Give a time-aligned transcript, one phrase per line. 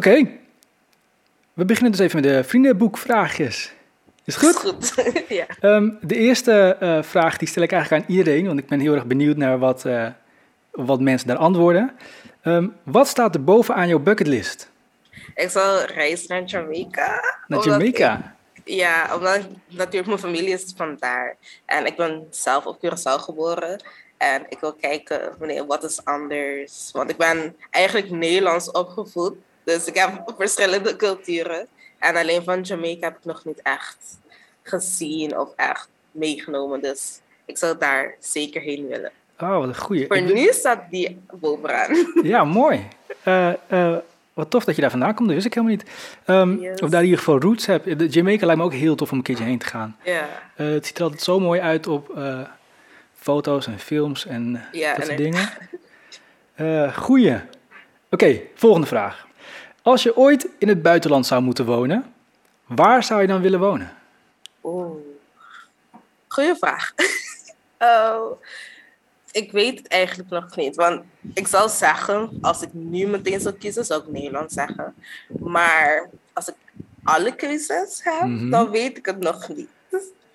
[0.00, 0.26] Oké.
[1.54, 3.72] We beginnen dus even met de vriendenboekvraagjes.
[4.24, 4.56] Is het goed?
[4.56, 4.94] Goed.
[5.28, 5.46] ja.
[5.60, 8.94] Ehm, de eerste eh, vraag die stel ik eigenlijk aan iedereen, want ik ben heel
[8.94, 10.06] erg benieuwd naar wat, eh,
[10.70, 11.90] wat mensen daar antwoorden.
[12.42, 14.70] Ehm, wat staat er bovenaan jouw bucketlist?
[15.34, 17.20] Ik zal reizen naar Jamaica.
[17.46, 18.34] Naar Jamaica?
[18.54, 21.36] ik- ja, omdat ik- natuurlijk mijn familie is van daar.
[21.66, 23.82] En ik ben zelf op Curaçao geboren.
[24.16, 26.90] En ik wil kijken, wanneer, wat is anders?
[26.92, 29.34] Want ik ben eigenlijk Nederlands opgevoed.
[29.74, 31.66] Dus ik heb verschillende culturen.
[31.98, 34.18] En alleen van Jamaica heb ik nog niet echt
[34.62, 36.80] gezien of echt meegenomen.
[36.82, 39.10] Dus ik zou daar zeker heen willen.
[39.38, 40.06] Oh, wat een goeie.
[40.06, 42.12] Voor Ik nu staat die bovenaan.
[42.22, 42.88] Ja, mooi.
[43.22, 43.96] Eh, eh,
[44.34, 45.90] wat tof dat je daar vandaan komt, dat wist ik helemaal niet.
[46.24, 46.80] Ehm, Yes.
[46.80, 47.98] Of daar in ieder geval roots hebt.
[47.98, 49.96] De Jamaica lijkt me ook heel tof om een keertje heen te gaan.
[50.04, 52.40] ja, Eh, het ziet er altijd zo mooi uit op eh,
[53.14, 55.48] foto's en films en Ja, dat soort en- dingen.
[56.94, 57.36] Goeie.
[58.10, 59.26] Oké, volgende vraag.
[59.82, 62.12] Als je ooit in het buitenland zou moeten wonen,
[62.66, 63.92] waar zou je dan willen wonen?
[64.64, 64.96] Oeh.
[66.28, 66.92] Goeie vraag.
[67.82, 68.42] Oh,
[69.32, 70.76] ik weet het eigenlijk nog niet.
[70.76, 71.02] Want
[71.34, 74.94] ik zou zeggen, als ik nu meteen zou kiezen, zou ik Nederland zeggen.
[75.38, 76.54] Maar als ik
[77.04, 78.50] alle keuzes heb, Mhm.
[78.50, 79.68] dan weet ik het nog niet.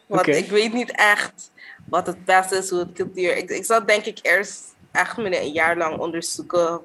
[0.08, 1.52] Want ik weet niet echt
[1.90, 3.38] wat het beste is, hoe het cultuur...
[3.38, 6.82] Ik, ik zou denk ik eerst echt met een jaar lang onderzoeken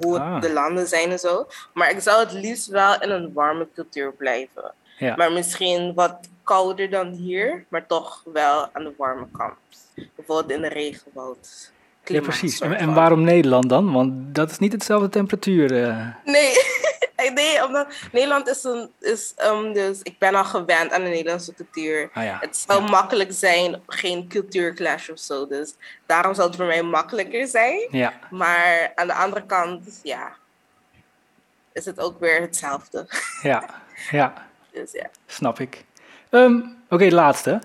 [0.00, 0.40] hoe Ah.
[0.40, 1.46] de landen zijn en zo.
[1.74, 4.72] Maar ik zou het liefst wel in een warme cultuur blijven.
[4.98, 5.16] Ja.
[5.16, 9.54] Maar misschien wat kouder dan hier, maar toch wel aan de warme kant.
[10.16, 11.72] Bijvoorbeeld in de regenwoud.
[12.04, 12.60] Ja, precies.
[12.60, 13.92] En, en waarom Nederland dan?
[13.92, 15.82] Want dat is niet hetzelfde temperatuur.
[15.84, 16.06] eh.
[16.24, 16.52] Nee,
[17.34, 18.90] nee omdat Nederland is een.
[19.00, 22.10] Is, um, dus ik ben al gewend aan de Nederlandse cultuur.
[22.14, 22.38] Ah ja.
[22.40, 25.46] Het zou makkelijk zijn, geen cultuurclash of zo.
[25.46, 25.74] Dus
[26.06, 27.88] daarom zou het voor mij makkelijker zijn.
[27.90, 30.32] Ja, Maar aan de andere kant, ja,
[31.72, 33.06] is het ook weer hetzelfde.
[33.42, 33.64] ja,
[34.10, 35.10] ja, Dus ja.
[35.26, 35.84] snap ik.
[36.30, 37.60] Ehm, Oké, laatste.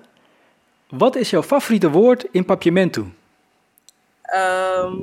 [0.90, 3.08] Wat is jouw favoriete woord in papiamento?
[4.28, 4.96] Ehm,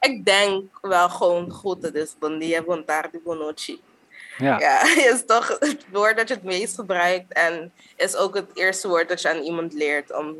[0.00, 3.78] ik denk wel gewoon goed, het is bon dia, bon tarde, bon noche.
[4.38, 4.82] Ja, Ja,
[5.12, 9.08] is toch het woord dat je het meest gebruikt en is ook het eerste woord
[9.08, 10.34] dat je aan iemand leert om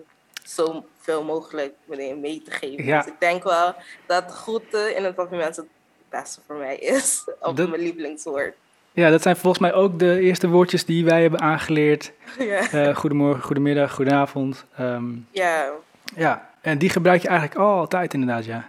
[0.44, 2.84] zo veel mogelijk mee te geven.
[2.84, 2.98] Ja.
[3.02, 3.74] Dus ik denk wel
[4.06, 5.66] dat groeten in het papiament het
[6.08, 7.24] beste voor mij is.
[7.40, 8.54] Of Dat- mijn lievelingswoord.
[8.92, 12.12] ja, dat zijn volgens mij ook de eerste woordjes die wij hebben aangeleerd.
[12.38, 12.70] ja.
[12.70, 14.64] Eh, goedemorgen, goedemiddag, goedenavond.
[14.76, 15.70] Ehm, ja.
[16.16, 18.68] ja, en die gebruik je eigenlijk altijd inderdaad, ja.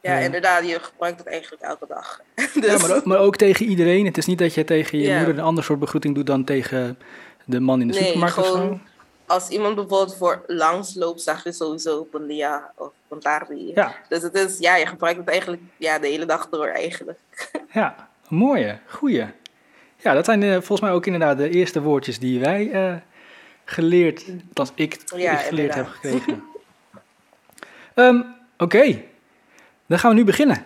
[0.00, 0.24] Ja, Ja.
[0.24, 2.20] inderdaad, je gebruikt het eigenlijk elke dag.
[2.54, 4.04] dus, Ja, maar ook, maar ook tegen iedereen.
[4.06, 6.98] Het is niet dat je tegen je moeder een ander soort begroeting doet dan tegen
[7.44, 8.78] de man in de Nee, supermarkt of zo.
[9.26, 13.66] als iemand bijvoorbeeld voor langs loopt, zeg je sowieso bon dia of bon tarde.
[13.74, 17.18] Ja, Dus het is, ja, je gebruikt het eigenlijk ja, de hele dag door eigenlijk.
[17.72, 19.26] ja, mooie, goeie.
[19.96, 22.94] Ja, dat zijn eh, volgens mij ook inderdaad de eerste woordjes die wij eh,
[23.64, 26.42] geleerd, althans ik, Ja, ik geleerd heb gekregen.
[27.98, 28.20] Ehm,
[28.58, 29.02] Oké,
[29.86, 30.64] dan gaan we nu beginnen.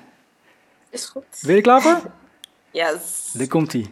[0.91, 1.25] Is goed.
[1.43, 2.01] Ben je er klaar voor?
[2.71, 3.33] Yes.
[3.33, 3.91] Daar komt ie.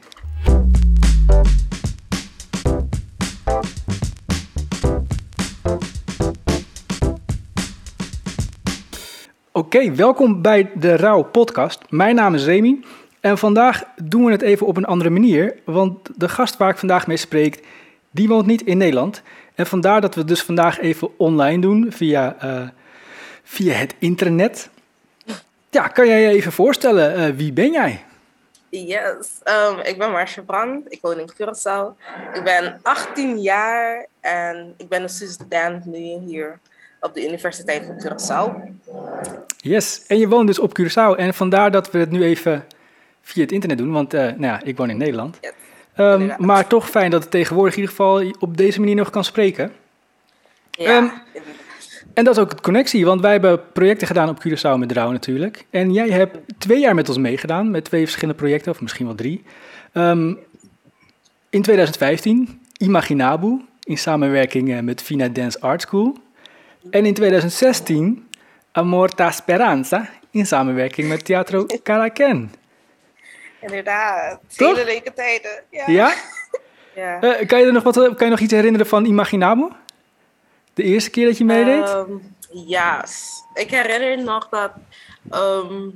[9.53, 11.81] Oké, welkom bij de Rauw podcast.
[11.89, 12.81] Mijn naam is Remy
[13.21, 16.79] en vandaag doen we het even op een andere manier, want de gast waar ik
[16.79, 17.65] vandaag mee spreek,
[18.11, 19.23] die woont niet in Nederland.
[19.55, 22.69] En vandaar dat we het dus vandaag even online doen via, eh,
[23.51, 24.69] via het internet.
[25.71, 28.05] Ja, kan jij je even voorstellen, eh, wie ben jij?
[28.69, 29.29] Yes.
[29.43, 30.93] Ehm, ik ben Marcia Brand.
[30.93, 31.97] Ik woon in Curaçao.
[32.33, 36.59] Ik ben 18 jaar en ik ben een student nu hier
[37.01, 38.71] op de Universiteit van Curaçao.
[39.57, 41.17] Yes, en je woont dus op Curaçao.
[41.17, 42.65] En vandaar dat we het nu even
[43.23, 45.39] via het internet doen, want eh, nou ja, ik woon in Nederland.
[45.41, 45.53] Yes.
[45.95, 49.25] Ehm, maar toch fijn dat het tegenwoordig in ieder geval op deze manier nog kan
[49.25, 49.73] spreken.
[50.71, 51.09] Ja, Ehm.
[52.15, 55.11] En dat is ook het connectie, want wij hebben projecten gedaan op Curaçao met Rauw
[55.11, 55.65] natuurlijk.
[55.71, 59.15] En jij hebt twee jaar met ons meegedaan, met twee verschillende projecten, of misschien wel
[59.15, 59.43] drie.
[59.93, 60.35] Ehm,
[61.51, 66.17] in 2015 Imaginabu, in samenwerking eh, met Fina Dance Art School.
[66.91, 68.29] En in 2016
[68.73, 72.51] Amorta Speranza, in samenwerking met Teatro Caracan.
[73.61, 74.41] inderdaad.
[74.57, 74.77] Toch?
[74.77, 75.63] Hele leuke tijden.
[75.71, 75.85] Ja.
[75.87, 76.13] Ja?
[76.95, 77.21] Ja.
[77.21, 79.69] Eh, kan, je er nog wat, kan je nog iets herinneren van Imaginabu?
[80.75, 81.89] De eerste keer dat je meedeed?
[81.89, 82.17] Ehm,
[82.53, 83.05] ja,
[83.55, 84.73] ik herinner nog dat
[85.31, 85.91] ehm,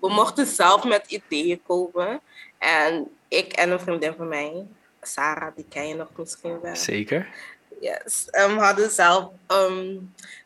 [0.00, 2.20] we mochten zelf met ideeën komen.
[2.58, 4.66] En ik en een vriendin van mij,
[5.02, 6.76] Sarah, die ken je nog misschien wel.
[6.76, 7.28] Zeker.
[7.80, 9.30] Yes, ehm, hadden zelf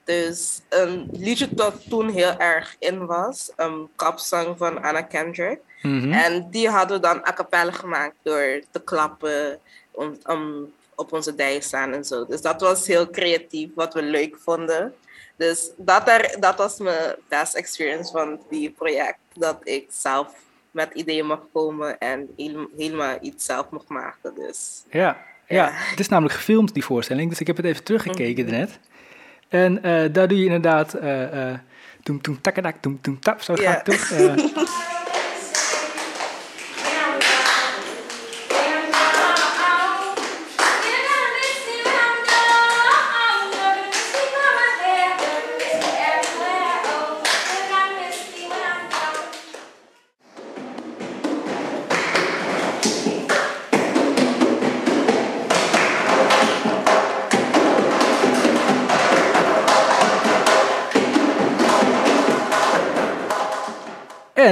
[0.04, 5.60] Dus een liedje dat toen heel erg in was, een kapsang van Anna Kendrick.
[5.82, 6.12] Mhm.
[6.12, 9.58] En die hadden we dan a cappella gemaakt door te klappen
[9.90, 10.72] om, om
[11.02, 12.26] op onze dij staan en zo.
[12.26, 14.94] Dus dat was heel creatief, wat we leuk vonden.
[15.36, 19.18] Dus dat, er, dat was mijn best experience van die project.
[19.34, 20.28] Dat ik zelf
[20.70, 22.28] met ideeën mag komen en
[22.76, 24.34] helemaal iets zelf mag maken.
[24.34, 25.00] Dus Ja,
[25.46, 25.70] ja, Ja.
[25.72, 27.30] het is namelijk gefilmd, die voorstelling.
[27.30, 28.78] Dus ik heb het even teruggekeken net.
[29.48, 30.94] En eh, daar doe je inderdaad...
[30.94, 31.58] eh eh
[32.02, 32.40] toem toem
[32.80, 34.10] toem toem tap, zo gaat het toch?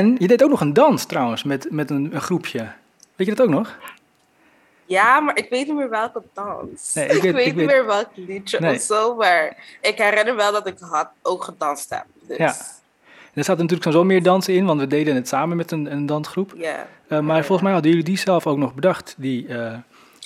[0.01, 2.59] en je deed ook nog een dans trouwens, met, met een, een groepje.
[3.17, 3.79] Weet je dat ook nog?
[4.87, 6.95] ja, maar ik weet niet meer welke dans.
[6.95, 8.75] Nee, ik ik, weet- weet, ik weet- niet meer welk liedje Nee.
[8.75, 9.15] of zo.
[9.15, 12.05] Maar ik herinner wel dat ik had, ook gedanst heb.
[12.23, 12.55] Dus Ja.
[13.35, 16.07] Er zaten natuurlijk sowieso meer dansen in, want we deden het samen met een, een
[16.07, 16.53] dansgroep.
[16.57, 16.87] ja.
[17.09, 19.75] Eh, maar volgens mij hadden jullie die zelf ook nog bedacht, die, eh,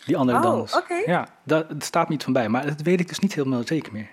[0.07, 0.77] die andere Oh, dans.
[0.77, 0.95] oké.
[1.07, 3.93] Ja, dat, dat staat niet van bij, maar dat weet ik dus niet helemaal zeker
[3.93, 4.09] meer.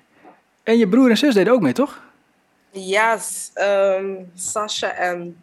[0.63, 2.01] En je broer en zus deden ook mee, toch?
[2.71, 4.05] Ja, s- ehm,
[4.35, 5.37] Sasha en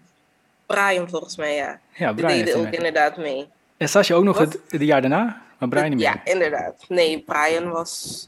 [0.68, 1.80] Brian volgens mij, ja.
[1.94, 3.48] Ja, Die Brian deden er ook inderdaad mee.
[3.76, 6.06] En Sasje ook nog het, het jaar daarna, maar Brian niet meer.
[6.24, 6.84] Ja, inderdaad.
[6.88, 8.26] Nee, Brian was,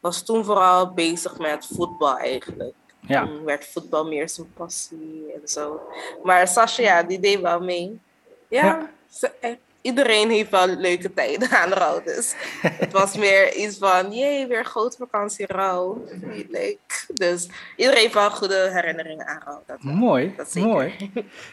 [0.00, 2.74] was toen vooral bezig met voetbal eigenlijk.
[3.00, 3.26] Ja.
[3.26, 5.80] Toen werd voetbal meer zijn passie en zo.
[6.22, 8.00] Maar Sasha, ja, die deed wel mee.
[8.48, 8.90] Ja, Ja.
[9.10, 12.02] ze- iedereen heeft wel leuke tijden aan rouw.
[12.04, 16.04] Dus het was meer iets van, jee, weer grote vakantie rouw.
[16.48, 17.06] Leuk.
[17.14, 19.62] Dus iedereen heeft wel goede herinneringen aan rouw.
[19.66, 19.82] Dat.
[19.82, 21.10] Mooi, Dat mooi.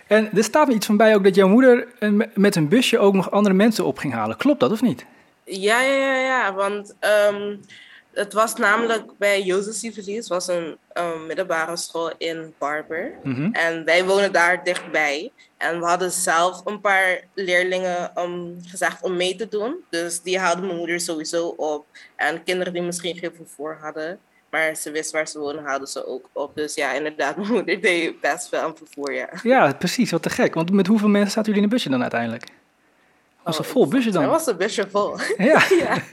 [0.07, 2.99] En er staat me iets van bij ook dat jouw moeder me- met een busje
[2.99, 4.37] ook nog andere mensen op ging halen.
[4.37, 5.05] Klopt dat of niet?
[5.43, 6.53] Ja, ja, ja, ja.
[6.53, 7.55] Want ehm,
[8.13, 13.11] het was namelijk bij Jozef Civilius, was een um, middelbare school in Barber.
[13.23, 13.49] Mhm.
[13.51, 15.31] En wij wonen daar dichtbij.
[15.57, 19.75] En we hadden zelf een paar leerlingen um, gezegd om mee te doen.
[19.89, 21.85] Dus die haalde mijn moeder sowieso op.
[22.15, 24.19] En kinderen die misschien geen vervoer hadden,
[24.49, 26.55] maar ze wist waar ze wonen, haalden ze ook op.
[26.55, 29.29] Dus ja, inderdaad, mijn moeder deed best wel een vervoer, ja.
[29.43, 30.11] Ja, precies.
[30.11, 30.53] Wat te gek.
[30.53, 32.47] Want met hoeveel mensen zaten jullie in een busje dan uiteindelijk?
[33.43, 34.27] Was een Oh, vol busje dan?
[34.27, 35.17] was een busje vol.
[35.37, 36.03] Ja, ja,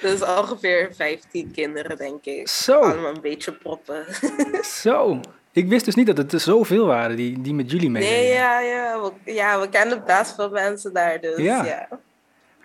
[0.00, 2.48] dus ongeveer 15 kinderen, denk ik.
[2.48, 2.80] Zo.
[2.80, 4.04] Allemaal een beetje proppen.
[4.82, 5.20] zo.
[5.54, 8.16] Ik wist dus niet dat het er zoveel waren die, die met jullie meededen.
[8.18, 9.00] Nee, ja, ja.
[9.00, 11.64] We, ja, we kennen best veel mensen daar, dus Ja.
[11.64, 11.88] ja.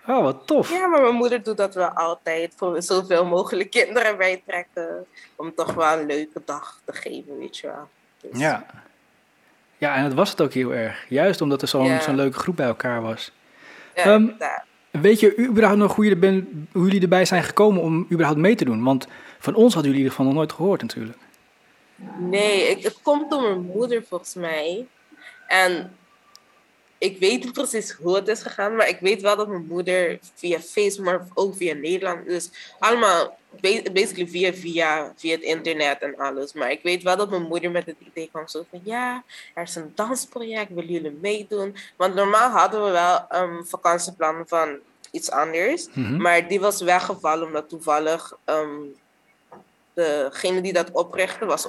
[0.08, 0.72] Oh, wat tof.
[0.72, 2.54] Ja, maar mijn moeder doet dat wel altijd.
[2.56, 5.06] Voor zoveel mogelijk kinderen bij trekken.
[5.36, 7.88] Om toch wel een leuke dag te geven, weet je wel.
[8.22, 8.66] Dus, Ja.
[9.78, 11.06] Ja, en dat was het ook heel erg.
[11.10, 12.00] Juist omdat er zo'n Ja.
[12.02, 13.32] zo'n leuke groep bij elkaar was.
[13.96, 14.28] ja, Ehm.
[14.92, 18.40] Weet je überhaupt nog hoe, je er ben, hoe jullie erbij zijn gekomen om überhaupt
[18.40, 18.84] mee te doen?
[18.84, 19.08] Want
[19.40, 21.18] van ons hadden jullie geval nog nooit gehoord natuurlijk.
[22.18, 24.88] Nee, ik, het komt door mijn moeder volgens mij.
[25.48, 25.98] En
[26.98, 30.20] ik weet niet precies hoe het is gegaan, maar ik weet wel dat mijn moeder
[30.36, 32.50] via Facebook, maar ook via Nederland, dus
[32.80, 36.54] allemaal ba- basically via, via, via het internet en alles.
[36.54, 39.24] Maar ik weet wel dat mijn moeder met het idee kwam zo van, ja,
[39.54, 41.76] er is een dansproject, willen jullie meedoen?
[41.96, 44.78] Want normaal hadden we wel een vakantieplan van
[45.12, 46.22] iets anders, Mhm.
[46.22, 48.78] maar die was weggevallen omdat toevallig ehm,
[50.04, 51.68] degene die dat oprichtte was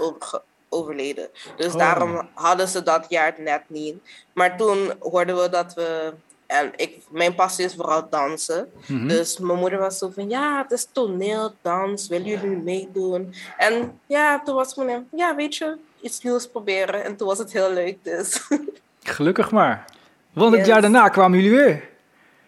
[0.68, 1.28] overleden.
[1.56, 1.78] Dus Oh.
[1.78, 3.96] daarom hadden ze dat jaar net niet.
[4.32, 6.12] Maar toen hoorden we dat we.
[6.46, 8.70] En ik, mijn passie is vooral dansen.
[8.86, 9.08] Mhm.
[9.08, 13.34] Dus mijn moeder was zo van: ja, het is toneel, dans, willen jullie meedoen?
[13.56, 17.04] En ja, toen was ik van: ja, weet je, iets nieuws proberen.
[17.04, 18.04] En toen was het heel leuk.
[18.04, 18.48] Dus
[19.02, 19.84] Gelukkig maar.
[20.32, 21.88] Want het jaar daarna kwamen jullie weer.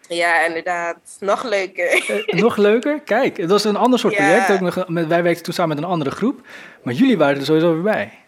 [0.07, 2.05] Ja, inderdaad, nog leuker.
[2.27, 3.01] Eh, nog leuker?
[3.01, 4.19] Kijk, het was een ander soort Ja.
[4.19, 4.51] project.
[4.51, 6.41] Ook nog, met, wij werkten toen samen met een andere groep.
[6.83, 8.19] Maar jullie waren er sowieso weer bij.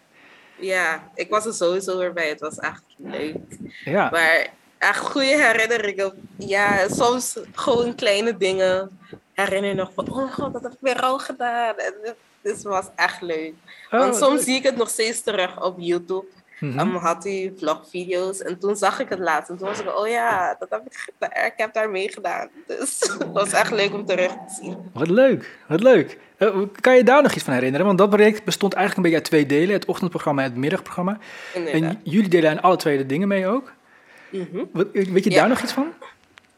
[0.58, 2.28] ja, ik was er sowieso weer bij.
[2.28, 3.36] Het was echt leuk.
[3.84, 4.46] Ja, Maar
[4.78, 6.28] echt goede herinneringen.
[6.36, 8.98] Ja, soms gewoon kleine dingen.
[9.34, 11.76] Herinner nog van, oh god, dat heb ik weer al gedaan.
[11.76, 13.52] En dit, dit was echt leuk.
[13.90, 14.44] Oh, Want soms leuk.
[14.44, 16.24] zie ik het nog steeds terug op YouTube.
[16.60, 19.50] Um, had hij vlogvideo's en toen zag ik het laatst.
[19.50, 21.12] En toen was ik, oh ja, dat heb ik,
[21.46, 22.48] ik heb daar meegedaan.
[22.66, 24.76] Dus het was echt leuk om terug te zien.
[24.92, 26.18] Wat leuk, wat leuk.
[26.36, 27.86] Eh, kan je daar nog iets van herinneren?
[27.86, 29.74] Want dat project bestond eigenlijk een beetje uit twee delen.
[29.74, 31.18] Het ochtendprogramma en het middagprogramma.
[31.54, 31.82] Inderdaad.
[31.82, 33.72] En jullie deden aan alle twee de dingen mee ook.
[34.30, 34.64] Mhm.
[34.72, 35.36] Wat, weet je Ja.
[35.36, 35.86] daar nog iets van?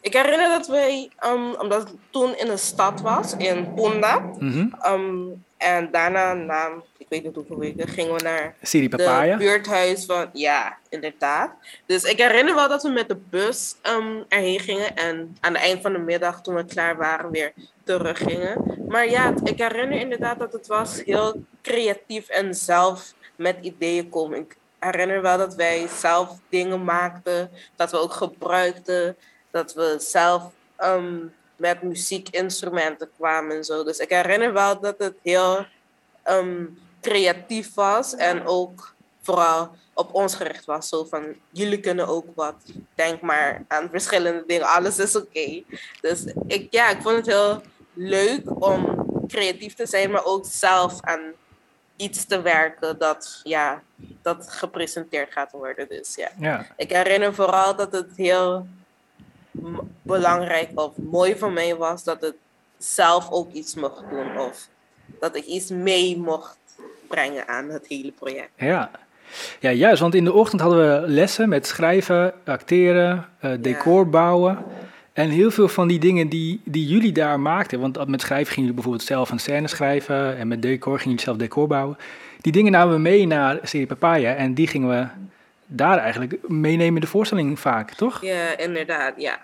[0.01, 4.69] Ik herinner dat wij, um, omdat het toen in een stad was, in Punda, Mhm.
[4.87, 9.31] um, En daarna, na, ik weet niet hoeveel weken, gingen we naar Siri Papaya.
[9.31, 10.31] het buurthuis van...
[10.33, 11.51] Ja, inderdaad.
[11.87, 14.97] Dus ik herinner wel dat we met de bus um, erheen gingen.
[14.97, 17.53] En aan het eind van de middag, toen we klaar waren, weer
[17.85, 18.85] terug gingen.
[18.89, 24.39] Maar ja, ik herinner inderdaad dat het was heel creatief en zelf met ideeën komen.
[24.39, 27.51] Ik herinner wel dat wij zelf dingen maakten.
[27.77, 29.17] Dat we ook gebruikten.
[29.51, 30.53] Dat we zelf...
[30.85, 33.85] Um, met muziekinstrumenten kwamen en zo.
[33.85, 35.67] Dus ik herinner wel dat het heel
[36.31, 40.89] um, creatief was en ook vooral op ons gericht was.
[40.89, 42.55] Zo van, jullie kunnen ook wat.
[42.95, 44.67] Denk maar aan verschillende dingen.
[44.67, 45.63] Alles is oké.
[46.01, 47.63] Dus ik, ja, ik vond het heel
[47.93, 51.21] leuk om creatief te zijn, maar ook zelf aan
[51.97, 53.83] iets te werken dat, ja,
[54.23, 55.89] dat gepresenteerd gaat worden.
[55.89, 56.31] Dus ja.
[56.39, 56.67] ja.
[56.77, 58.67] Ik herinner vooral dat het heel
[60.03, 62.35] belangrijk of mooi voor mij was dat ik
[62.79, 64.69] zelf ook iets mocht doen of
[65.21, 66.59] dat ik iets mee mocht
[67.09, 68.51] brengen aan het hele project.
[68.57, 68.91] Ja.
[69.61, 74.65] Ja, juist, want in de ochtend hadden we lessen met schrijven, acteren, uh, decor bouwen.
[75.13, 78.61] En heel veel van die dingen die, die jullie daar maakten, want met schrijven gingen
[78.61, 81.97] jullie bijvoorbeeld zelf een scène schrijven en met decor gingen jullie zelf decor bouwen.
[82.41, 85.07] Die dingen namen we mee naar Serie Papaya en die gingen we
[85.67, 88.23] daar eigenlijk meenemen in de voorstelling vaak, toch?
[88.23, 89.39] Ja, inderdaad, ja.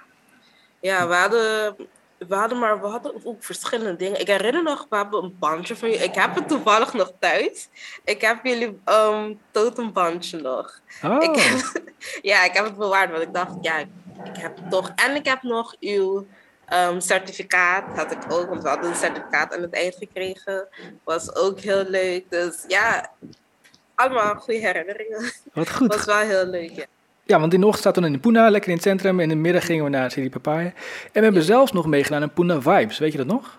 [0.85, 1.76] Ja, we hadden,
[2.19, 4.21] we hadden maar we hadden ook verschillende dingen.
[4.21, 5.97] Ik herinner nog, we hebben een bandje van je.
[5.97, 7.69] Ik heb het toevallig nog thuis.
[8.05, 10.81] Ik heb jullie um, totembandje nog.
[11.03, 11.23] Oh.
[11.23, 11.83] Ik heb,
[12.31, 13.79] ja, ik heb het bewaard, want ik dacht, ja,
[14.25, 14.93] ik heb toch.
[14.95, 16.26] En ik heb nog uw
[16.73, 20.69] um, certificaat, had ik ook, want we hadden een certificaat aan het eind gekregen.
[21.05, 22.31] Was ook heel leuk.
[22.31, 23.11] Dus ja,
[23.95, 25.33] allemaal goede herinneringen.
[25.53, 25.95] Wat goed.
[25.95, 26.85] Was wel heel leuk, ja.
[27.26, 29.16] Ja, want in de ochtend zaten we in Puna, lekker in het centrum.
[29.21, 30.64] En in de middag gingen we naar City Papaya.
[30.64, 30.73] En
[31.12, 32.99] we hebben zelfs nog meegedaan aan Puna Vibes.
[32.99, 33.59] Weet je dat nog?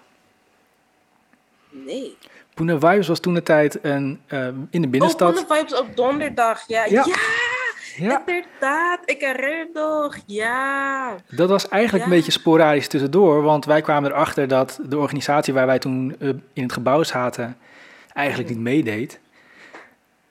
[1.70, 2.18] Nee.
[2.54, 5.38] Puna Vibes was toen de tijd een, uh, in de binnenstad.
[5.38, 6.86] Oh, Puna Vibes op donderdag, ja.
[6.86, 7.04] Ja.
[7.06, 7.16] ja.
[7.98, 8.24] Ja.
[8.26, 11.16] Inderdaad, ik herinner nog, ja.
[11.30, 12.10] Dat was eigenlijk Ja.
[12.12, 16.30] een beetje sporadisch tussendoor, want wij kwamen erachter dat de organisatie waar wij toen uh,
[16.54, 17.58] in het gebouw zaten
[18.14, 19.20] eigenlijk niet meedeed.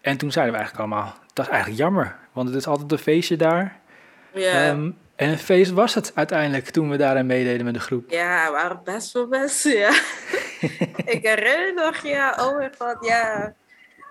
[0.01, 2.99] En toen zeiden we eigenlijk allemaal, dat is eigenlijk jammer, want het is altijd een
[2.99, 3.77] feestje daar.
[4.33, 8.11] Ja, Ehm, en een feest was het uiteindelijk toen we daaraan meededen met de groep.
[8.11, 9.91] ja we waren best wel best, ja.
[11.17, 13.55] ik herinner nog, ja, oh mijn god, ja.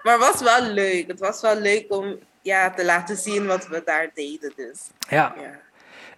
[0.03, 1.07] Maar het was wel leuk.
[1.07, 5.33] Het was wel leuk om ja, te laten zien wat we daar deden, dus Ja,
[5.37, 5.59] ja.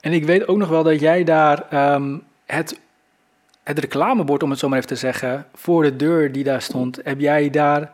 [0.01, 2.79] en ik weet ook nog wel dat jij daar ehm, het,
[3.63, 6.99] het reclamebord, om het zo maar even te zeggen, voor de deur die daar stond,
[7.03, 7.91] heb jij daar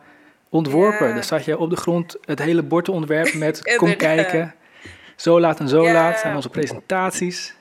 [0.52, 1.08] ontworpen.
[1.08, 1.14] Ja.
[1.14, 4.54] Daar zat je op de grond het hele bord te ontwerpen met kom kijken.
[5.16, 5.92] Zo laat en zo Ja.
[5.92, 7.54] laat zijn onze presentaties.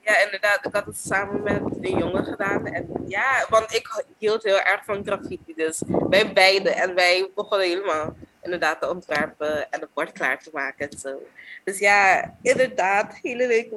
[0.00, 0.58] Ja, inderdaad.
[0.66, 2.66] Ik had het samen met een jongen gedaan.
[2.66, 5.52] En ja, want ik hield heel erg van graffiti.
[5.56, 6.76] Dus wij beiden.
[6.76, 11.22] En wij begonnen helemaal inderdaad te ontwerpen en het bord klaar te maken en zo.
[11.64, 13.18] Dus ja, inderdaad.
[13.22, 13.76] Hele leuke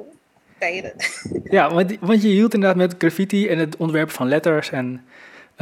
[0.58, 0.92] tijden.
[1.44, 4.70] Ja, want, want je hield inderdaad met graffiti en het ontwerpen van letters.
[4.70, 5.06] En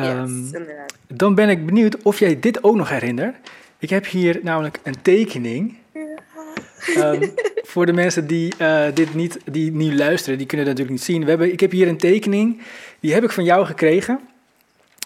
[0.04, 0.94] yes, inderdaad.
[1.06, 3.36] dan ben ik benieuwd of jij dit ook nog herinnert.
[3.78, 5.76] Ik heb hier namelijk een tekening.
[6.94, 7.28] Ehm,
[7.72, 11.14] voor de mensen die eh, dit niet, die nu luisteren, die kunnen het natuurlijk niet
[11.14, 11.24] zien.
[11.24, 12.62] We hebben, ik heb hier een tekening,
[13.00, 14.20] die heb ik van jou gekregen.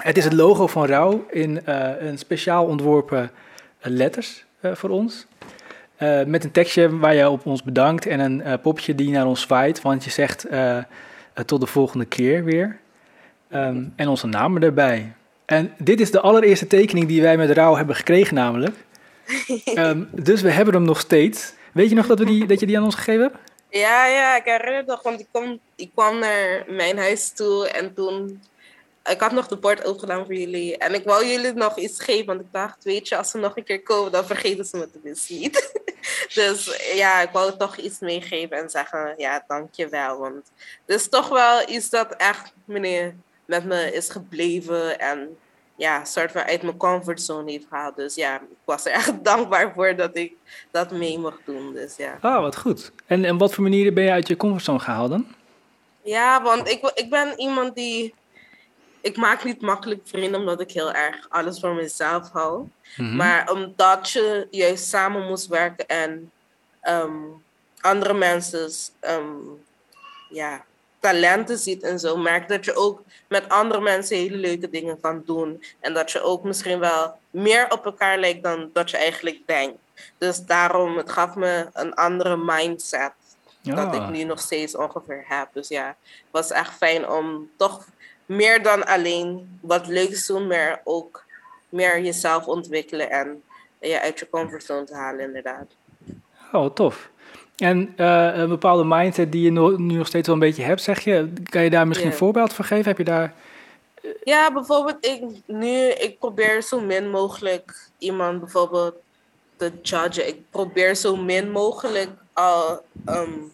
[0.03, 3.31] Het is het logo van Rauw in eh, een speciaal ontworpen
[3.79, 5.27] eh, letters voor ons.
[6.27, 9.83] Met een tekstje waar je op ons bedankt en een popje die naar ons zwaait.
[9.83, 10.47] Want je zegt
[11.47, 12.79] tot de volgende keer weer.
[13.53, 15.13] Ehm, en onze namen erbij.
[15.45, 18.77] En dit is de allereerste tekening die wij met Rauw hebben gekregen namelijk.
[19.65, 21.53] Ehm, dus we hebben hem nog steeds.
[21.73, 23.37] Weet je nog dat, we die, dat je die aan ons gegeven hebt?
[23.69, 25.03] Ja, ja, ik herinner het nog.
[25.03, 28.43] Want ik kwam, ik kwam naar mijn huis toe en toen...
[29.05, 30.79] Ik had nog de bord opengedaan voor jullie.
[30.79, 32.27] En ik wou jullie nog iets geven.
[32.27, 34.91] Want ik dacht, weet je, als ze nog een keer komen, dan vergeten ze me
[34.91, 35.73] tenminste niet.
[36.35, 40.19] dus ja, ik wou toch iets meegeven en zeggen, ja, dankjewel.
[40.19, 40.51] Want
[40.87, 43.15] het is toch wel iets dat echt, meneer,
[43.45, 44.99] met me is gebleven.
[44.99, 45.37] En
[45.77, 47.97] ja, soort van uit mijn comfortzone heeft gehaald.
[47.97, 50.33] Dus ja, ik was er echt dankbaar voor dat ik
[50.71, 51.73] dat mee mocht doen.
[51.73, 52.19] Dus ja.
[52.21, 52.93] Ah, wat goed.
[53.07, 55.27] En, en wat voor manieren ben je uit je comfortzone gehaald dan?
[56.03, 58.15] Ja, want ik, ik ben iemand die.
[59.01, 62.69] Ik maak niet makkelijk vrienden omdat ik heel erg alles voor mezelf hou.
[62.97, 63.17] Mhm.
[63.17, 66.31] Maar omdat je juist samen moest werken en
[66.81, 67.17] ehm,
[67.81, 68.71] andere mensen
[69.01, 69.37] ehm,
[70.29, 70.65] ja,
[71.03, 75.23] talenten ziet en zo, merk dat je ook met andere mensen hele leuke dingen kan
[75.27, 75.65] doen.
[75.81, 79.79] En dat je ook misschien wel meer op elkaar lijkt dan dat je eigenlijk denkt.
[80.19, 83.13] Dus daarom, het gaf me een andere mindset
[83.63, 85.49] dat ik nu nog steeds ongeveer heb.
[85.53, 87.87] Dus ja, het was echt fijn om toch
[88.27, 91.25] meer dan alleen wat leuks doen, maar ook
[91.69, 93.43] meer jezelf ontwikkelen en
[93.81, 95.67] je uit je comfortzone te halen, inderdaad.
[96.53, 97.11] Oh, tof.
[97.63, 101.01] En uh, een bepaalde mindset die je nu nog steeds wel een beetje hebt, zeg
[101.01, 101.33] je.
[101.45, 102.85] Kan je daar misschien een voorbeeld van geven?
[102.85, 103.35] Heb je daar...
[104.25, 108.95] Ja, bijvoorbeeld ik nu, ik probeer zo min mogelijk iemand bijvoorbeeld
[109.57, 110.29] te judgen.
[110.29, 113.53] Ik probeer zo min mogelijk al um,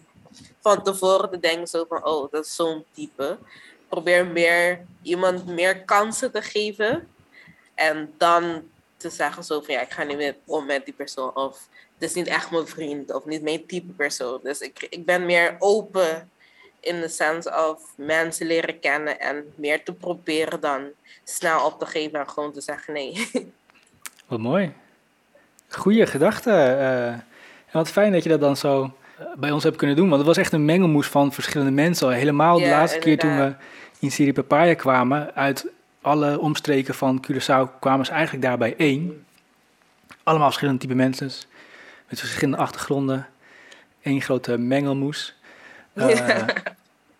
[0.59, 3.37] van tevoren te denken zo van, oh, dat is zo'n type.
[3.51, 7.07] Ik probeer meer, iemand meer kansen te geven.
[7.75, 8.61] En dan
[8.97, 11.35] te zeggen zo van, ja, ik ga niet meer om met die persoon.
[11.35, 11.67] Of
[11.99, 14.39] is niet echt mijn vriend of niet mijn type persoon.
[14.43, 16.29] Dus ik, ik ben meer open
[16.79, 20.81] in de sense of mensen leren kennen en meer te proberen dan
[21.23, 23.29] snel op te geven en gewoon te zeggen nee.
[24.27, 24.73] Wat mooi.
[25.69, 26.49] Goeie gedachte.
[26.49, 27.23] Uh, en
[27.71, 30.09] wat fijn dat je dat dan zo eh, bij ons hebt kunnen doen.
[30.09, 32.11] Want het was echt een mengelmoes van verschillende mensen.
[32.11, 33.53] Helemaal de laatste keer toen we
[33.99, 35.35] in Syrië Papaya kwamen.
[35.35, 35.65] Uit
[36.01, 39.25] alle omstreken van Curaçao kwamen ze eigenlijk daarbij één.
[40.23, 41.31] Allemaal verschillende type mensen
[42.09, 43.27] met verschillende achtergronden.
[44.01, 45.35] Eén grote mengelmoes.
[45.93, 46.27] Uh,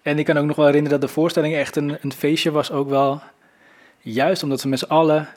[0.01, 2.71] En ik kan ook nog wel herinneren dat de voorstelling echt een, een feestje was,
[2.71, 3.21] ook wel.
[4.01, 5.27] Juist omdat we met z'n allen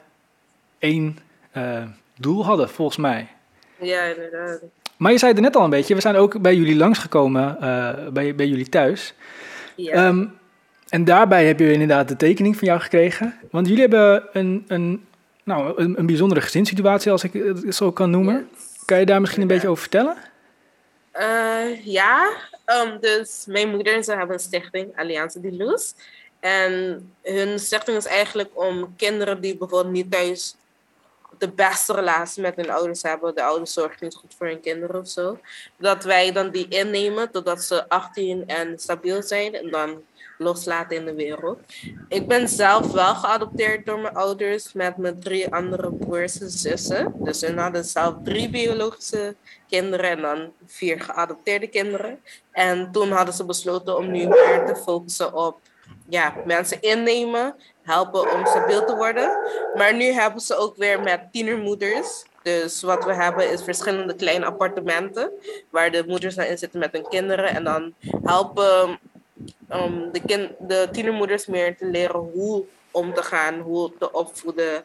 [0.79, 1.17] één
[1.57, 1.83] uh,
[2.17, 3.27] doel hadden, volgens mij.
[3.79, 4.59] Ja, inderdaad.
[4.97, 7.89] Maar je zei het net al een beetje, we zijn ook bij jullie langsgekomen, uh,
[8.07, 9.13] bij, bij jullie thuis.
[9.75, 10.07] Ja.
[10.07, 10.33] Um,
[10.89, 13.35] en daarbij heb je inderdaad de tekening van jou gekregen.
[13.51, 15.05] Want jullie hebben een, een,
[15.43, 18.49] nou, een, een bijzondere gezinssituatie, als ik het zo kan noemen.
[18.85, 20.17] Kan je daar misschien een beetje over vertellen?
[21.13, 22.29] Uh, ja,
[22.65, 25.93] um, dus mijn moeder en ze hebben een stichting, Alliantie de Luz.
[26.39, 30.55] En hun stichting is eigenlijk om kinderen die bijvoorbeeld niet thuis
[31.37, 33.35] de beste relatie met hun ouders hebben.
[33.35, 35.39] De ouders zorgen niet goed voor hun kinderen of zo.
[35.77, 39.53] Dat wij dan die innemen totdat ze 18 en stabiel zijn.
[39.53, 40.01] En dan
[40.37, 41.59] loslaten in de wereld.
[42.07, 47.13] Ik ben zelf wel geadopteerd door mijn ouders met mijn drie andere broers en zussen.
[47.17, 49.35] Dus hun hadden zelf drie biologische
[49.67, 52.19] kinderen en dan vier geadopteerde kinderen.
[52.51, 55.59] En toen hadden ze besloten om nu meer te focussen op
[56.09, 59.37] ja, mensen innemen, helpen om stabiel te worden.
[59.75, 62.25] Maar nu hebben ze ook weer met tienermoeders.
[62.43, 65.31] Dus wat we hebben is verschillende kleine appartementen
[65.69, 67.49] waar de moeders dan in zitten met hun kinderen.
[67.49, 67.93] En dan
[68.23, 68.99] helpen
[69.71, 74.83] um, de, kind, de tienermoeders meer te leren hoe om te gaan, hoe te opvoeden.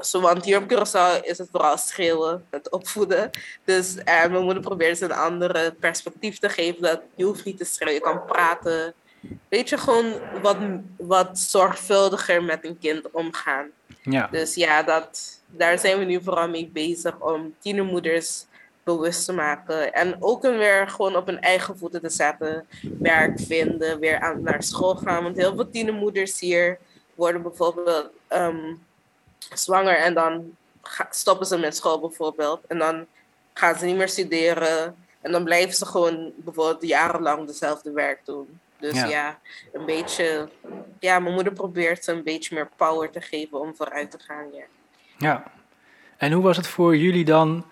[0.00, 3.30] Zo, want hier op Curaçao is het vooral schreeuwen, het opvoeden.
[3.64, 6.82] Dus eh, mijn moeder probeert ze een andere perspectief te geven.
[6.82, 8.94] Dat je hoeft niet te schreeuwen, je kan praten.
[9.48, 10.12] Weet je, gewoon
[10.42, 10.56] wat,
[10.96, 13.70] wat zorgvuldiger met een kind omgaan.
[14.02, 14.28] Ja.
[14.30, 18.44] Dus ja, dat, daar zijn we nu vooral mee bezig om tienermoeders
[18.96, 19.92] bewust te maken.
[19.92, 22.66] En ook hem weer gewoon op hun eigen voeten te zetten.
[22.98, 25.22] Werk vinden, weer aan, naar school gaan.
[25.22, 26.78] Want heel veel tienermoeders hier
[27.14, 28.74] worden bijvoorbeeld ehm,
[29.54, 30.56] zwanger en dan
[31.10, 32.60] stoppen ze met school bijvoorbeeld.
[32.66, 33.06] En dan
[33.52, 34.96] gaan ze niet meer studeren.
[35.20, 38.60] En dan blijven ze gewoon bijvoorbeeld jarenlang dezelfde werk doen.
[38.78, 39.06] Dus ja.
[39.06, 39.38] ja,
[39.72, 40.48] een beetje.
[40.98, 44.44] Ja, mijn moeder probeert ze een beetje meer power te geven om vooruit te gaan.
[44.52, 44.64] Ja.
[45.18, 45.52] ja.
[46.16, 47.64] En hoe was het voor jullie dan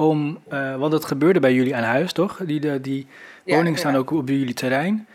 [0.00, 2.40] om, uh, want het gebeurde bij jullie aan huis, toch?
[2.44, 3.06] Die, de, die
[3.44, 5.06] woningen staan ook op jullie terrein.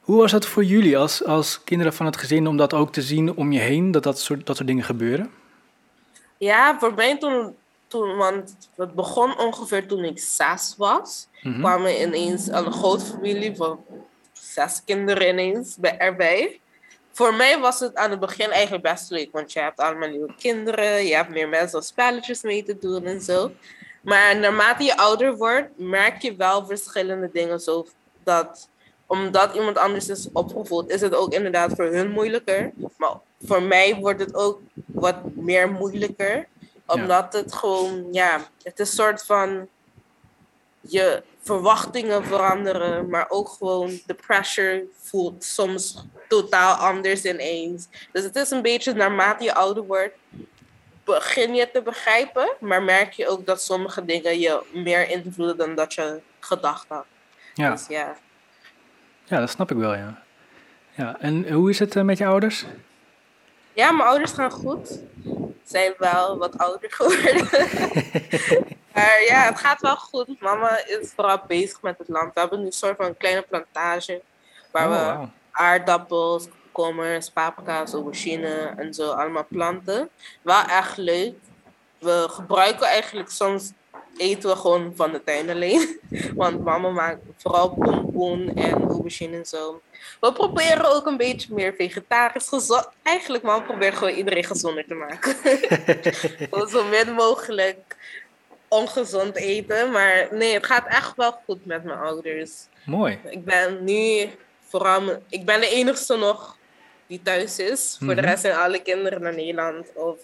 [0.00, 3.02] Hoe was het voor jullie als, als kinderen van het gezin om dat ook te
[3.02, 5.30] zien om je heen, dat dat soort, dat soort dingen gebeuren?
[6.38, 7.54] Ja, voor mij toen,
[7.86, 11.60] toen, want het begon ongeveer toen ik zes was, mm -hmm.
[11.60, 13.84] kwamen ineens een grote familie van
[14.32, 16.60] zes kinderen ineens bij, erbij.
[17.12, 20.34] Voor mij was het aan het begin eigenlijk best leuk, want je hebt allemaal nieuwe
[20.38, 23.50] kinderen, je hebt meer mensen om spelletjes mee te doen en zo.
[24.02, 27.60] Maar naarmate je ouder wordt, merk je wel verschillende dingen.
[27.60, 27.86] Zo
[28.22, 28.68] dat
[29.06, 32.72] omdat iemand anders is opgevoed, is het ook inderdaad voor hun moeilijker.
[32.96, 36.48] Maar voor mij wordt het ook wat meer moeilijker.
[36.86, 39.68] Omdat het gewoon, ja, het is een soort van
[40.80, 47.88] je verwachtingen veranderen, maar ook gewoon de pressure voelt soms totaal anders ineens.
[48.12, 50.14] Dus het is een beetje naarmate je ouder wordt,
[51.04, 55.74] begin je te begrijpen, maar merk je ook dat sommige dingen je meer invloeden dan
[55.74, 57.04] dat je gedacht had.
[57.54, 57.70] Ja.
[57.70, 58.16] Dus ja.
[59.24, 60.22] Ja, dat snap ik wel, ja.
[60.94, 61.16] ja.
[61.18, 62.64] En hoe is het eh, met je ouders?
[63.72, 64.88] Ja, mijn ouders gaan goed.
[64.88, 67.34] Ze zijn wel wat ouder geworden.
[68.94, 70.40] maar ja, het gaat wel goed.
[70.40, 72.34] Mama is vooral bezig met het land.
[72.34, 74.22] We hebben nu een soort van kleine plantage
[74.70, 80.08] waar oh, we aardappels, komkommers, paprika's, aubergine en zo, allemaal planten.
[80.42, 81.34] Wel echt leuk.
[81.98, 83.72] We gebruiken eigenlijk soms
[84.16, 86.00] eten we gewoon van de tuin alleen.
[86.34, 89.80] Want mama maakt vooral pompoen en aubergine en zo.
[90.20, 92.88] We proberen ook een beetje meer vegetarisch gezond.
[93.02, 95.36] Eigenlijk, mama probeert gewoon iedereen gezonder te maken.
[96.70, 97.96] zo min mogelijk
[98.68, 99.90] ongezond eten.
[99.90, 102.66] Maar nee, het gaat echt wel goed met mijn ouders.
[102.84, 103.18] Mooi.
[103.24, 104.30] Ik ben nu
[104.68, 105.22] vooral...
[105.28, 106.56] Ik ben de enigste nog
[107.12, 107.96] die thuis is.
[107.98, 108.30] Voor de Mhm.
[108.30, 110.16] rest zijn alle kinderen naar Nederland of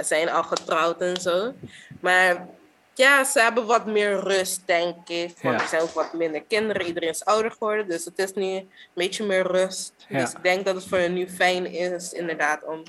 [0.00, 1.52] zijn al getrouwd en zo.
[2.00, 2.46] Maar
[2.94, 5.34] ja, ze hebben wat meer rust, denk ik.
[5.42, 5.62] Want Ja.
[5.62, 6.86] er zijn ook wat minder kinderen.
[6.86, 7.88] Iedereen is ouder geworden.
[7.88, 9.92] Dus het is nu een beetje meer rust.
[10.08, 10.20] Ja.
[10.20, 12.82] Dus ik denk dat het voor hen nu fijn is, inderdaad, om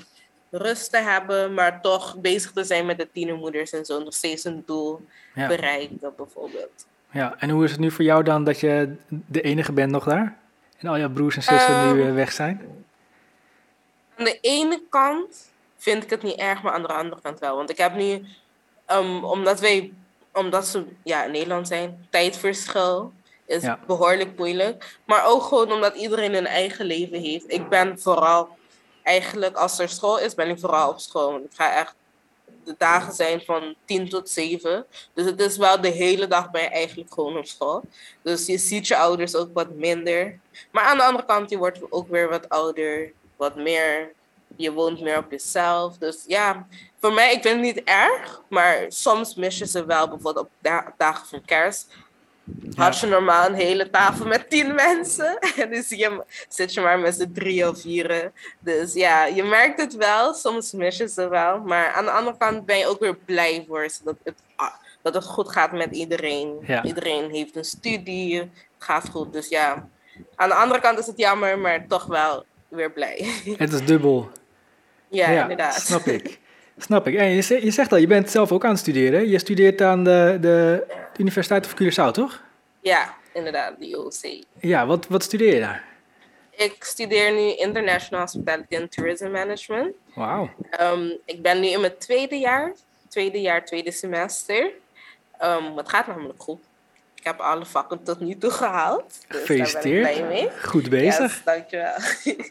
[0.50, 1.54] rust te hebben.
[1.54, 4.02] Maar toch bezig te zijn met de tienermoeders en zo.
[4.02, 5.46] Nog steeds een doel Ja.
[5.46, 6.86] bereiken, bijvoorbeeld.
[7.10, 10.04] Ja, en hoe is het nu voor jou dan dat je de enige bent nog
[10.04, 10.38] daar?
[10.78, 12.60] En al jouw broers en zussen nu Ehm, eh, weg zijn?
[14.20, 17.56] Aan de ene kant vind ik het niet erg, maar aan de andere kant wel.
[17.56, 18.26] Want ik heb nu,
[18.86, 19.92] ehm, omdat wij,
[20.32, 23.12] omdat ze ja, in Nederland zijn, tijdverschil
[23.46, 23.78] is Ja.
[23.86, 24.98] behoorlijk moeilijk.
[25.04, 27.52] Maar ook gewoon omdat iedereen een eigen leven heeft.
[27.52, 28.48] Ik ben vooral,
[29.02, 31.36] eigenlijk als er school is, ben ik vooral op school.
[31.36, 31.94] Ik ga echt,
[32.64, 34.86] de dagen zijn van 10 tot 7.
[35.14, 37.82] Dus het is wel de hele dag ben je eigenlijk gewoon op school.
[38.22, 40.38] Dus je ziet je ouders ook wat minder.
[40.70, 44.12] Maar aan de andere kant, je wordt ook weer wat ouder, wat meer,
[44.56, 45.98] je woont meer op jezelf.
[45.98, 46.66] Dus ja,
[47.00, 50.08] voor mij, ik vind het niet erg, maar soms mis je ze wel.
[50.08, 51.86] Bijvoorbeeld op da- dagen van kerst
[52.74, 55.38] had je normaal een hele tafel met tien mensen.
[55.38, 58.32] En nu zie je, zit je maar met z'n drieën of vieren.
[58.58, 60.34] Dus ja, je merkt het wel.
[60.34, 61.58] Soms mis je ze wel.
[61.60, 64.04] Maar aan de andere kant ben je ook weer blij voor ze.
[64.04, 66.58] Dat het, ah, dat het goed gaat met iedereen.
[66.66, 66.82] Ja.
[66.82, 68.38] Iedereen heeft een studie.
[68.38, 69.32] Het gaat goed.
[69.32, 69.88] Dus ja,
[70.34, 73.26] aan de andere kant is het jammer, maar toch wel weer blij.
[73.56, 74.30] Het is dubbel.
[75.08, 75.74] ja, inderdaad.
[75.74, 76.38] snap ik.
[76.78, 77.14] Snap ik.
[77.14, 79.28] En je, ze- je zegt al, je bent zelf ook aan het studeren.
[79.28, 82.42] Je studeert aan de, de Universiteit of Curaçao, toch?
[82.80, 84.44] Ja, inderdaad, de UOC.
[84.60, 85.84] Ja, wat, wat studeer je daar?
[86.50, 89.94] Ik studeer nu International Hospitality and Tourism Management.
[90.14, 90.50] Wauw.
[90.70, 92.72] Ehm, ik ben nu in mijn tweede jaar,
[93.08, 94.70] tweede jaar, tweede semester.
[95.38, 96.60] Ehm, het gaat namelijk goed.
[97.20, 99.04] Ik heb alle vakken tot nu toe gehaald.
[99.08, 100.12] Dus daar ben ik Gefeliciteerd.
[100.12, 100.50] blij mee.
[100.62, 101.18] Goed bezig.
[101.18, 101.96] Yes, dankjewel.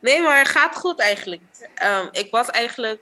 [0.00, 1.42] nee, maar het gaat goed eigenlijk.
[1.74, 3.00] Ehm, ik was eigenlijk,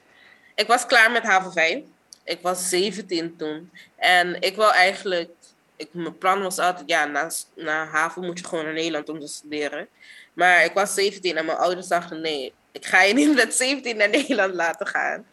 [0.55, 1.83] ik was klaar met haven 5.
[2.25, 3.71] Ik was 17 toen.
[3.97, 5.31] En ik wil eigenlijk,
[5.77, 9.21] ik, mijn plan was altijd, ja, na, na haven moet je gewoon naar Nederland om
[9.21, 9.89] te studeren.
[10.33, 13.97] Maar ik was 17 en mijn ouders dachten, nee, ik ga je niet met 17
[13.97, 15.27] naar Nederland laten gaan.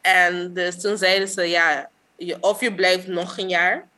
[0.00, 3.92] En dus toen zeiden ze, ja, je, of je blijft nog een jaar.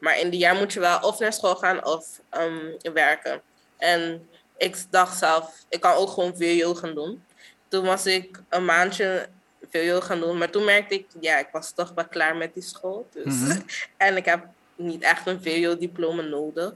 [0.00, 3.42] Maar in die jaar moet je wel of naar school gaan of ehm, werken.
[3.76, 7.24] En ik dacht zelf, ik kan ook gewoon VWO gaan doen.
[7.68, 9.28] Toen was ik een maandje
[9.70, 10.38] VWO gaan doen.
[10.38, 13.08] Maar toen merkte ik, ja, ik was toch wel klaar met die school.
[13.12, 13.34] Dus.
[13.34, 13.60] Mhm.
[13.96, 16.74] en ik heb niet echt een VWO-diploma nodig.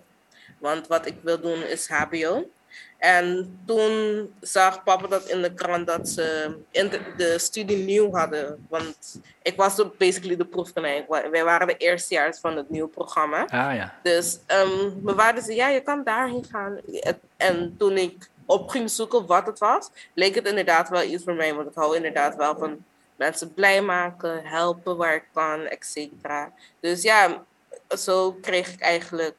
[0.58, 2.50] Want wat ik wil doen is HBO.
[3.02, 8.12] En toen zag papa dat in de krant dat ze in de, de studie nieuw
[8.12, 8.66] hadden.
[8.68, 11.04] Want ik was de, basically de proefkonijn.
[11.30, 13.40] Wij waren de eerstejaars van het nieuwe programma.
[13.42, 13.94] Ah ja.
[14.02, 16.80] Dus ehm we waren ze, ja, je kan daarheen gaan.
[17.36, 21.34] En toen ik op ging zoeken wat het was, leek het inderdaad wel iets voor
[21.34, 21.54] mij.
[21.54, 22.84] Want ik hou inderdaad wel van
[23.16, 26.52] mensen blij maken, helpen waar ik kan, et cetera.
[26.80, 27.44] Dus ja,
[27.98, 29.34] zo kreeg ik eigenlijk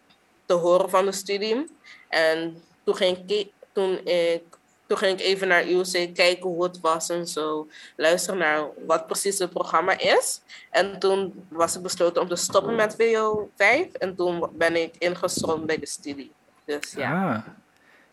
[0.46, 1.68] te horen van de studie.
[2.10, 4.44] En toen ging ik, toen ik,
[4.88, 7.68] toen ging ik even naar UC kijken hoe het was en zo.
[7.96, 10.42] Luisteren naar wat precies het programma is.
[10.70, 13.94] En toen was ik besloten om te stoppen met VO 5.
[13.94, 16.32] En toen ben ik ingestroomd bij de studie.
[16.66, 17.34] Dus ja.
[17.34, 17.42] Ah.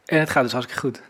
[0.04, 1.02] En het gaat dus hartstikke goed.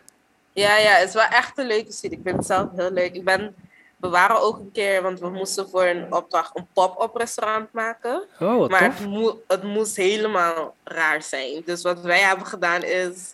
[0.53, 2.19] Ja, ja, het is wel echt een leuke studie.
[2.19, 3.15] Ik vind het zelf heel leuk.
[3.15, 3.55] Ik ben,
[3.97, 8.25] we waren ook een keer, want we moesten voor een opdracht een pop-up restaurant maken.
[8.41, 11.63] Oh, wat Maar het, moe- het moest helemaal raar zijn.
[11.65, 13.33] Dus wat wij hebben gedaan is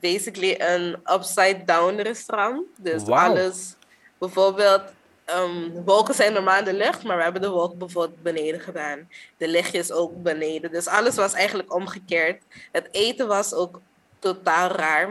[0.00, 2.66] basically een upside-down restaurant.
[2.76, 3.74] Dus alles,
[4.18, 4.82] bijvoorbeeld,
[5.24, 9.08] ehm, wolken zijn normaal in de lucht, maar we hebben de wolken bijvoorbeeld beneden gedaan.
[9.36, 10.70] De lichtjes ook beneden.
[10.70, 12.42] Dus alles was eigenlijk omgekeerd.
[12.72, 13.80] Het eten was ook
[14.18, 15.08] totaal raar.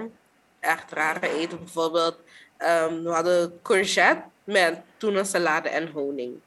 [0.59, 1.57] Echt rare eten.
[1.57, 2.17] Bijvoorbeeld,
[2.57, 6.39] ehm, we hadden courgette met tuna salade en honing.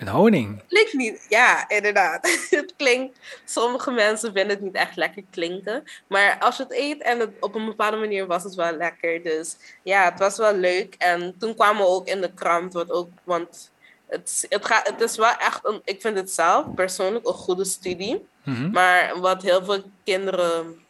[0.00, 0.62] Met honing.
[0.68, 2.30] Klinkt niet, ja, inderdaad.
[2.50, 5.84] het klinkt, sommige mensen vinden het niet echt lekker klinken.
[6.06, 9.22] Maar als je het eet en het, op een bepaalde manier was het wel lekker.
[9.22, 10.94] Dus ja, het was wel leuk.
[10.98, 13.70] En toen kwamen we ook in de krant, wat ook, want
[14.06, 17.64] het, het, gaat, het is wel echt, een, ik vind het zelf persoonlijk een goede
[17.64, 18.26] studie.
[18.42, 18.70] Mhm.
[18.70, 20.84] Maar wat heel veel kinderen.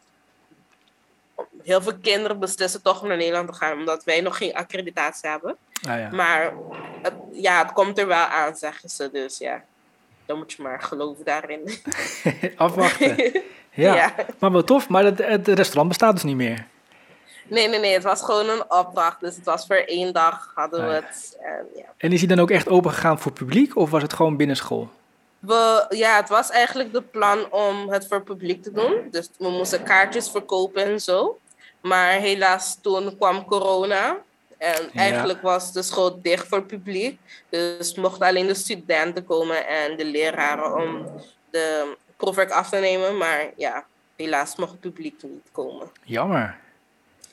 [1.62, 5.28] Heel veel kinderen beslissen toch om naar Nederland te gaan, omdat wij nog geen accreditatie
[5.28, 5.56] hebben.
[5.88, 6.08] Ah ja.
[6.12, 6.52] Maar
[7.02, 9.10] het, ja, het komt er wel aan, zeggen ze.
[9.12, 9.62] Dus ja,
[10.26, 11.70] dan moet je maar geloven daarin.
[12.56, 13.32] Afwachten.
[13.72, 13.94] Ja.
[13.94, 14.14] Ja.
[14.38, 14.88] maar wel tof.
[14.88, 16.66] Maar het, het restaurant bestaat dus niet meer.
[17.46, 17.92] Nee, nee, nee.
[17.92, 19.20] Het was gewoon een opdracht.
[19.20, 21.38] Dus het was voor één dag hadden we Ah, het.
[21.40, 21.84] En, ja.
[21.96, 24.56] En is hij dan ook echt open gegaan voor publiek of was het gewoon binnen
[24.56, 24.88] school?
[25.38, 29.08] We, ja, het was eigenlijk de plan om het voor publiek te doen.
[29.10, 31.38] Dus we moesten kaartjes verkopen en zo.
[31.80, 34.16] Maar helaas toen kwam corona.
[34.60, 35.00] En Ja.
[35.00, 37.20] eigenlijk was de school dicht voor publiek.
[37.48, 41.06] Dus mochten alleen de studenten komen en de leraren om
[41.50, 43.16] de proefwerk af te nemen.
[43.16, 43.84] Maar ja,
[44.16, 45.90] helaas mocht het publiek niet komen.
[46.02, 46.58] Jammer.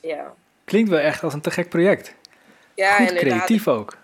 [0.00, 2.14] Ja, Klinkt wel echt als een te gek project.
[2.74, 3.32] ja Goed inderdaad.
[3.32, 3.96] creatief ook.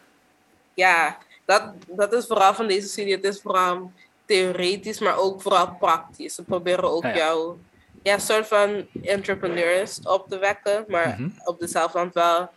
[0.74, 3.14] Ja, dat, dat is vooral van deze studie.
[3.14, 3.92] Het is vooral
[4.26, 6.34] theoretisch, maar ook vooral praktisch.
[6.34, 7.16] Ze proberen ook Ah, ja.
[7.16, 7.56] jou
[8.02, 11.28] ja, soort van entrepreneurs op te wekken, maar Mhm.
[11.44, 12.50] op dezelfde hand wel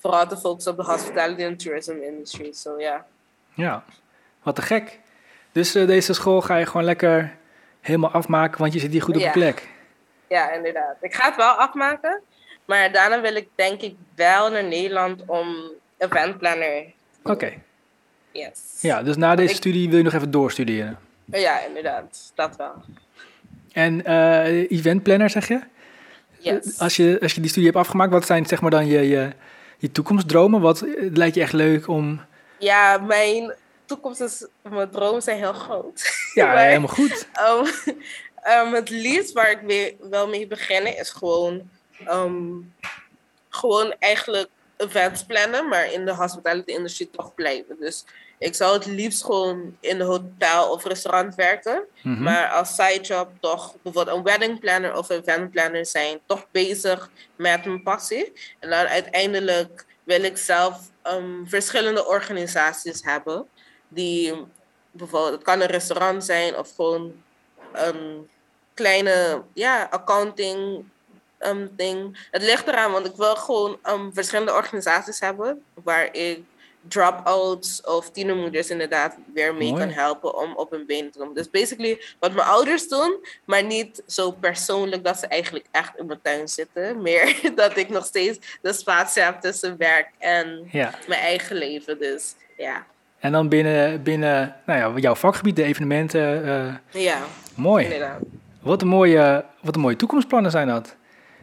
[0.00, 2.52] vooral te focussen op de hospitality en tourism industry.
[2.52, 3.06] So ja.
[3.54, 3.84] Ja,
[4.42, 4.98] wat te gek.
[5.52, 7.36] Dus eh, deze school ga je gewoon lekker
[7.80, 9.68] helemaal afmaken, want je zit hier goed op de plek.
[10.26, 10.96] ja, inderdaad.
[11.00, 12.20] Ik ga het wel afmaken,
[12.64, 15.56] maar daarna wil ik denk ik wel naar Nederland om
[15.98, 16.84] eventplanner.
[17.22, 17.52] Oké.
[18.32, 18.78] Yes.
[18.80, 20.98] Ja, dus na deze Ik- studie wil je nog even doorstuderen.
[21.24, 22.32] Ja, inderdaad.
[22.34, 22.72] Dat wel.
[23.72, 25.60] En eh eventplanner zeg je?
[26.38, 26.78] Yes.
[26.78, 29.30] Als je, als je die studie hebt afgemaakt, wat zijn zeg maar dan je, je,
[29.80, 30.60] je toekomstdromen?
[30.60, 32.20] Wat eh, lijkt je echt leuk om...
[32.58, 36.02] Ja, mijn toekomst is, mijn dromen zijn heel groot.
[36.34, 37.28] Ja, Maar, helemaal goed.
[37.32, 37.66] ehm,
[38.42, 41.70] ehm, het liefst waar ik mee, wel mee beginnen is gewoon,
[42.06, 42.42] ehm,
[43.48, 47.76] gewoon eigenlijk events plannen, maar in de hospitality industry toch blijven.
[47.80, 48.04] Dus
[48.40, 51.84] ik zou het liefst gewoon in een hotel of restaurant werken.
[52.02, 52.22] Mhm.
[52.22, 57.64] Maar als sidejob toch bijvoorbeeld een wedding planner of event planner zijn, toch bezig met
[57.64, 58.32] mijn passie.
[58.58, 63.46] En dan uiteindelijk wil ik zelf ehm, verschillende organisaties hebben.
[63.88, 64.34] Die
[64.90, 67.22] bijvoorbeeld, het kan een restaurant zijn of gewoon
[67.72, 68.28] een
[68.74, 70.84] kleine ja, accounting
[71.38, 72.28] ehm, ding.
[72.30, 76.42] Het ligt eraan, want ik wil gewoon ehm, verschillende organisaties hebben waar ik
[76.88, 79.80] drop-outs of tienermoeders inderdaad weer mee Mooi.
[79.84, 81.34] kan helpen om op hun benen te komen.
[81.34, 86.06] Dus basically wat mijn ouders doen, maar niet zo persoonlijk dat ze eigenlijk echt in
[86.06, 87.02] mijn tuin zitten.
[87.02, 90.90] Meer dat ik nog steeds de spatie heb tussen werk en Ja.
[91.08, 91.98] mijn eigen leven.
[91.98, 92.86] Dus ja,
[93.18, 96.44] En dan binnen, binnen nou ja, jouw vakgebied, de evenementen.
[96.92, 97.18] eh, ja,
[97.54, 97.84] mooi.
[97.84, 98.20] inderdaad.
[98.60, 100.96] Wat een, mooie, wat een mooie toekomstplannen zijn dat.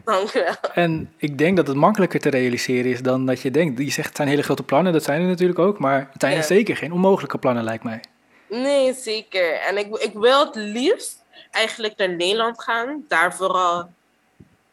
[0.07, 0.53] Dank u wel.
[0.73, 3.79] En ik denk dat het makkelijker te realiseren is dan dat je denkt.
[3.79, 5.79] Je zegt het zijn hele grote plannen, dat zijn er natuurlijk ook.
[5.79, 6.41] Maar het zijn Ja.
[6.41, 7.99] zeker geen onmogelijke plannen, lijkt mij.
[8.49, 9.53] Nee, zeker.
[9.53, 13.03] En ik, ik wil het liefst eigenlijk naar Nederland gaan.
[13.07, 13.89] Daar vooral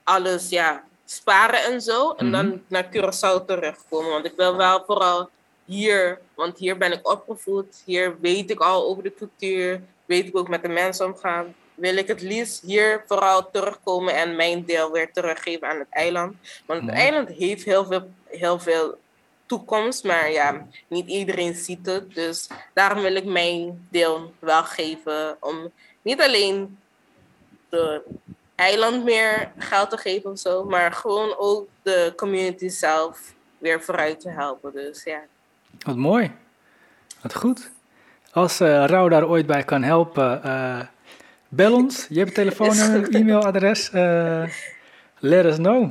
[0.04, 2.10] alles ja, sparen en zo.
[2.10, 2.34] En Mhm.
[2.34, 4.10] dan naar Curaçao terugkomen.
[4.10, 5.28] Want ik wil wel vooral
[5.64, 7.82] hier, want hier ben ik opgevoed.
[7.84, 9.80] Hier weet ik al over de cultuur.
[10.04, 11.54] Weet ik ook met de mensen omgaan.
[11.74, 16.36] Wil ik het liefst hier vooral terugkomen en mijn deel weer teruggeven aan het eiland.
[16.66, 18.98] Want het eiland heeft heel veel, heel veel
[19.46, 22.14] toekomst, maar ja, niet iedereen ziet het.
[22.14, 25.70] Dus daarom wil ik mijn deel wel geven om
[26.02, 26.78] niet alleen
[27.68, 28.02] de
[28.54, 34.20] eiland meer geld te geven of zo, maar gewoon ook de community zelf weer vooruit
[34.20, 34.72] te helpen.
[34.72, 35.20] Dus ja.
[35.78, 36.32] Wat mooi.
[37.22, 37.70] Wat goed.
[38.32, 40.80] Als eh Rauw daar ooit bij kan helpen, eh,
[41.54, 42.06] bel ons.
[42.08, 43.90] Je hebt een telefoonnummer, Is- e-mailadres.
[43.90, 44.42] eh
[45.18, 45.90] let us know.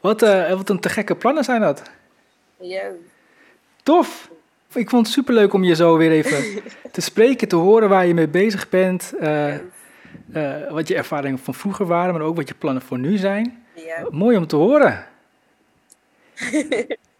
[0.00, 1.82] Wat, eh, wat een te gekke plannen zijn dat.
[2.60, 2.82] Ja,
[3.82, 4.30] Tof!
[4.74, 8.14] Ik vond het superleuk om je zo weer even te spreken, te horen waar je
[8.14, 9.12] mee bezig bent.
[9.20, 9.60] eh, eh,
[10.70, 13.62] wat je ervaringen van vroeger waren, maar ook wat je plannen voor nu zijn.
[13.74, 14.06] ja.
[14.10, 15.06] Mooi om te horen.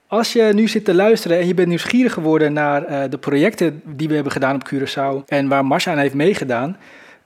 [0.07, 3.83] Als je nu zit te luisteren en je bent nieuwsgierig geworden naar eh, de projecten
[3.85, 6.77] die we hebben gedaan op Curaçao en waar Marcia aan heeft meegedaan.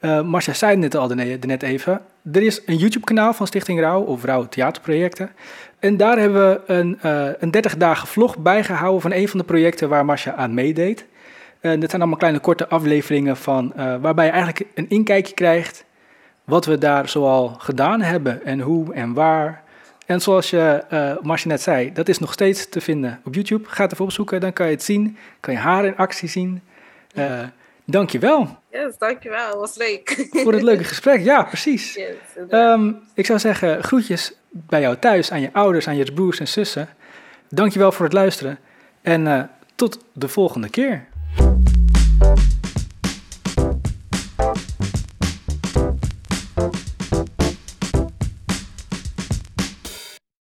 [0.01, 2.01] Eh Marcia zei net al daarnet even.
[2.33, 5.31] Er is een YouTube-kanaal van Stichting Rauw of Rauw Theaterprojecten.
[5.79, 9.45] En daar hebben we een, eh, een 30 dagen vlog bijgehouden van een van de
[9.45, 11.07] projecten waar Marcia aan meedeed.
[11.61, 15.85] En dat zijn allemaal kleine korte afleveringen van, eh, waarbij je eigenlijk een inkijkje krijgt
[16.45, 19.63] wat we daar zoal gedaan hebben en hoe en waar.
[20.07, 23.69] En zoals je, eh Marcia net zei, dat is nog steeds te vinden op YouTube.
[23.69, 25.17] Ga het even opzoeken, dan kan je het zien.
[25.41, 26.63] Kan je haar in actie zien.
[27.15, 27.43] Eh
[27.85, 29.47] dankjewel Yes, dankjewel.
[29.47, 30.29] Het was leuk.
[30.31, 31.21] voor het leuke gesprek.
[31.21, 31.95] Ja, precies.
[31.95, 32.49] Yes.
[32.49, 36.49] Ehm, ik zou zeggen, groetjes bij jou thuis, aan je ouders, aan je broers en
[36.49, 36.89] zussen.
[37.49, 38.59] Dankjewel voor het luisteren.
[39.03, 39.43] En eh,
[39.75, 41.07] tot de volgende keer.